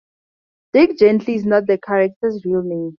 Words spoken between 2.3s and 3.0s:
real name.